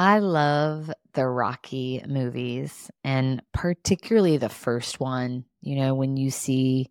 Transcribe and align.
I 0.00 0.20
love 0.20 0.90
the 1.12 1.26
Rocky 1.26 2.02
movies 2.08 2.90
and 3.04 3.42
particularly 3.52 4.38
the 4.38 4.48
first 4.48 4.98
one. 4.98 5.44
You 5.60 5.76
know, 5.76 5.94
when 5.94 6.16
you 6.16 6.30
see 6.30 6.86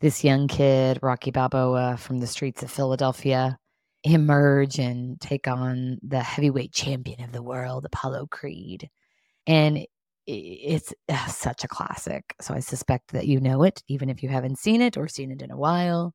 this 0.00 0.24
young 0.24 0.48
kid, 0.48 0.98
Rocky 1.02 1.30
Balboa, 1.30 1.98
from 1.98 2.18
the 2.18 2.26
streets 2.26 2.64
of 2.64 2.70
Philadelphia 2.72 3.60
emerge 4.02 4.80
and 4.80 5.20
take 5.20 5.46
on 5.46 6.00
the 6.02 6.18
heavyweight 6.18 6.72
champion 6.72 7.22
of 7.22 7.30
the 7.30 7.44
world, 7.44 7.84
Apollo 7.84 8.26
Creed. 8.32 8.90
And 9.46 9.86
it's 10.26 10.92
such 11.28 11.62
a 11.62 11.68
classic. 11.68 12.34
So 12.40 12.54
I 12.54 12.58
suspect 12.58 13.12
that 13.12 13.28
you 13.28 13.38
know 13.38 13.62
it, 13.62 13.84
even 13.86 14.10
if 14.10 14.20
you 14.20 14.28
haven't 14.30 14.58
seen 14.58 14.82
it 14.82 14.96
or 14.96 15.06
seen 15.06 15.30
it 15.30 15.42
in 15.42 15.52
a 15.52 15.56
while. 15.56 16.12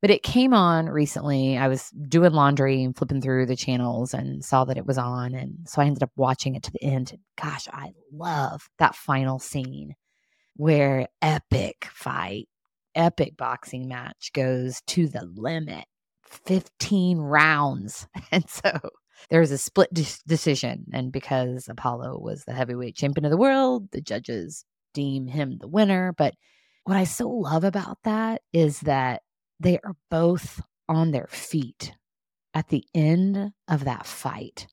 But 0.00 0.10
it 0.10 0.22
came 0.22 0.54
on 0.54 0.88
recently. 0.88 1.58
I 1.58 1.66
was 1.68 1.90
doing 1.90 2.32
laundry 2.32 2.82
and 2.84 2.96
flipping 2.96 3.20
through 3.20 3.46
the 3.46 3.56
channels 3.56 4.14
and 4.14 4.44
saw 4.44 4.64
that 4.64 4.76
it 4.76 4.86
was 4.86 4.98
on. 4.98 5.34
And 5.34 5.68
so 5.68 5.82
I 5.82 5.86
ended 5.86 6.04
up 6.04 6.12
watching 6.16 6.54
it 6.54 6.62
to 6.64 6.72
the 6.72 6.82
end. 6.82 7.18
Gosh, 7.40 7.66
I 7.72 7.92
love 8.12 8.68
that 8.78 8.94
final 8.94 9.40
scene 9.40 9.96
where 10.54 11.08
epic 11.20 11.88
fight, 11.90 12.48
epic 12.94 13.36
boxing 13.36 13.88
match 13.88 14.30
goes 14.32 14.82
to 14.88 15.08
the 15.08 15.24
limit 15.34 15.84
15 16.24 17.18
rounds. 17.18 18.06
And 18.30 18.48
so 18.48 18.72
there 19.30 19.40
was 19.40 19.50
a 19.50 19.58
split 19.58 19.92
de- 19.92 20.06
decision. 20.26 20.86
And 20.92 21.10
because 21.10 21.68
Apollo 21.68 22.20
was 22.20 22.44
the 22.44 22.52
heavyweight 22.52 22.94
champion 22.94 23.24
of 23.24 23.30
the 23.30 23.36
world, 23.36 23.90
the 23.90 24.00
judges 24.00 24.64
deem 24.94 25.26
him 25.26 25.58
the 25.58 25.68
winner. 25.68 26.14
But 26.16 26.34
what 26.84 26.96
I 26.96 27.04
so 27.04 27.28
love 27.28 27.64
about 27.64 27.98
that 28.04 28.42
is 28.52 28.80
that 28.80 29.22
they 29.60 29.78
are 29.80 29.96
both 30.10 30.60
on 30.88 31.10
their 31.10 31.26
feet 31.28 31.94
at 32.54 32.68
the 32.68 32.84
end 32.94 33.52
of 33.68 33.84
that 33.84 34.06
fight. 34.06 34.66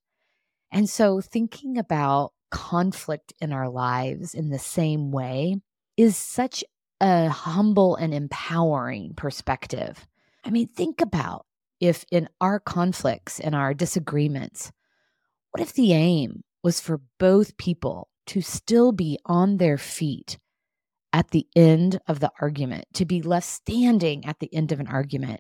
And 0.72 0.90
so 0.90 1.22
thinking 1.22 1.78
about 1.78 2.34
conflict 2.52 3.34
in 3.42 3.52
our 3.52 3.70
lives 3.70 4.34
in 4.34 4.50
the 4.50 4.60
same 4.60 5.12
way 5.12 5.58
is 5.98 6.16
such 6.16 6.64
a 7.02 7.28
humble 7.30 7.96
and 7.96 8.14
empowering 8.14 9.14
perspective. 9.16 10.08
I 10.44 10.50
mean, 10.50 10.68
think 10.68 11.02
about 11.02 11.46
if 11.80 12.06
in 12.12 12.30
our 12.40 12.60
conflicts 12.60 13.40
and 13.40 13.54
our 13.56 13.74
disagreements, 13.74 14.72
what 15.52 15.62
if 15.62 15.74
the 15.74 15.94
aim 15.94 16.44
was 16.64 16.80
for 16.80 17.02
both 17.20 17.58
people 17.58 18.10
to 18.28 18.42
still 18.42 18.92
be 18.92 19.20
on 19.26 19.58
their 19.58 19.78
feet 19.78 20.38
at 21.16 21.32
the 21.32 21.48
end 21.56 22.00
of 22.08 22.20
the 22.20 22.32
argument, 22.40 22.86
to 22.94 23.06
be 23.06 23.22
left 23.24 23.48
standing 23.48 24.26
at 24.26 24.40
the 24.40 24.54
end 24.54 24.72
of 24.72 24.80
an 24.80 24.88
argument? 24.88 25.40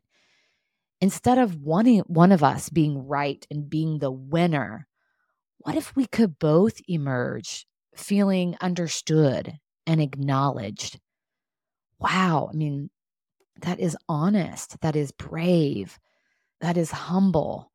Instead 1.01 1.37
of 1.37 1.61
one, 1.61 1.85
one 2.07 2.31
of 2.31 2.41
us 2.41 2.69
being 2.69 3.05
right 3.07 3.45
and 3.51 3.69
being 3.69 3.99
the 3.99 4.11
winner, 4.11 4.87
what 5.59 5.75
if 5.75 5.95
we 5.95 6.07
could 6.07 6.39
both 6.39 6.79
emerge 6.87 7.67
feeling 7.95 8.55
understood 8.61 9.59
and 9.85 10.01
acknowledged? 10.01 10.99
Wow. 11.99 12.49
I 12.51 12.55
mean, 12.55 12.89
that 13.61 13.79
is 13.79 13.97
honest. 14.07 14.79
That 14.81 14.95
is 14.95 15.11
brave 15.11 15.99
that 16.61 16.77
is 16.77 16.91
humble. 16.91 17.71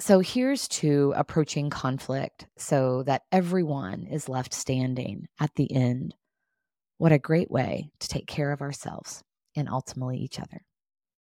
So 0.00 0.20
here's 0.20 0.68
to 0.68 1.12
approaching 1.16 1.70
conflict 1.70 2.46
so 2.56 3.02
that 3.04 3.22
everyone 3.32 4.06
is 4.06 4.28
left 4.28 4.54
standing 4.54 5.26
at 5.40 5.54
the 5.56 5.72
end. 5.74 6.14
What 6.98 7.12
a 7.12 7.18
great 7.18 7.48
way 7.48 7.90
to 8.00 8.08
take 8.08 8.26
care 8.26 8.50
of 8.50 8.60
ourselves 8.60 9.22
and 9.54 9.68
ultimately 9.68 10.18
each 10.18 10.40
other. 10.40 10.62